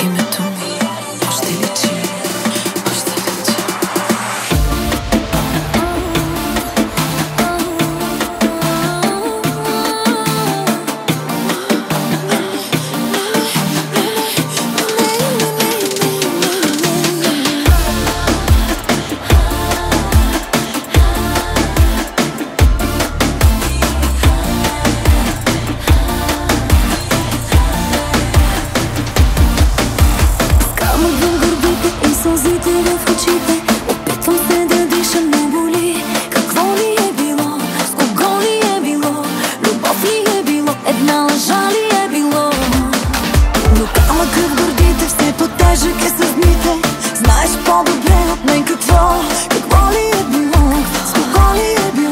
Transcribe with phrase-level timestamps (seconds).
[0.00, 0.47] y me
[44.48, 49.14] в гордите, все по-тежък е с дните Знаеш по-добре от мен какво,
[49.50, 50.72] какво ли е било,
[51.04, 52.07] С спокойно ли е било.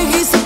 [0.00, 0.39] seguís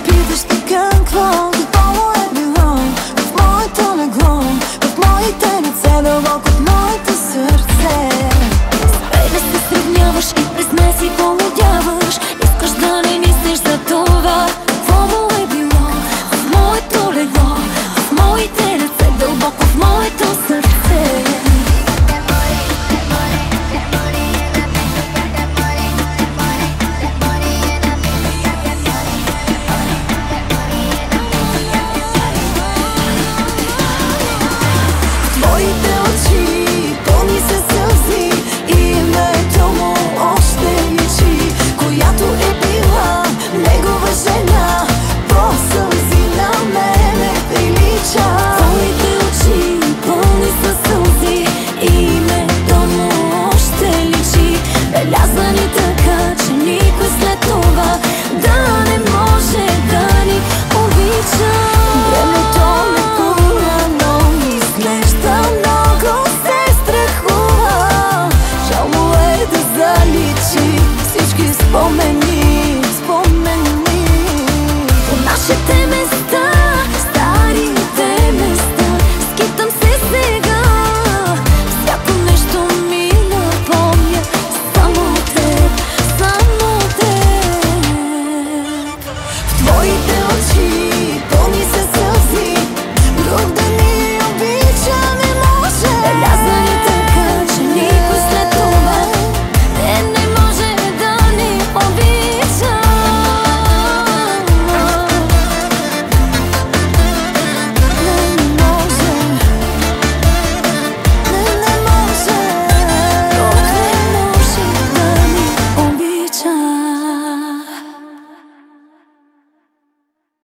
[75.45, 75.84] 싶은